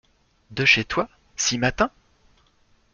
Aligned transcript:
De 0.49 0.65
chez 0.65 0.83
toi? 0.83 1.07
si 1.35 1.59
matin? 1.59 1.91